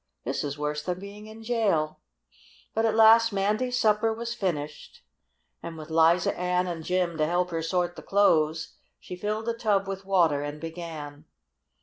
This 0.25 0.43
is 0.43 0.57
worse 0.57 0.81
than 0.81 0.99
being 0.99 1.27
in 1.27 1.43
jail!" 1.43 1.99
But 2.73 2.87
at 2.87 2.95
last 2.95 3.31
Mandy's 3.31 3.77
supper 3.77 4.11
was 4.11 4.33
finished, 4.33 5.03
and, 5.61 5.77
with 5.77 5.91
Liza 5.91 6.35
Ann 6.35 6.65
and 6.65 6.83
Jim 6.83 7.19
to 7.19 7.25
help 7.27 7.51
her 7.51 7.61
sort 7.61 7.95
the 7.95 8.01
clothes, 8.01 8.77
she 8.99 9.15
filled 9.15 9.47
a 9.47 9.53
tub 9.53 9.87
with 9.87 10.03
water 10.03 10.41
and 10.41 10.59
began. 10.59 11.25